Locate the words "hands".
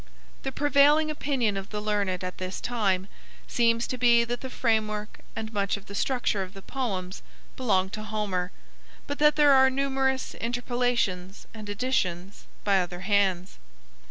13.01-13.59